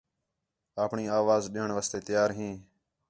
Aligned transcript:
آپݨی 0.83 1.05
اَواز 1.17 1.43
ݙیݨ 1.53 1.69
واسطے 1.77 1.99
تیار 2.07 2.29
ہیں؟ 2.37 2.55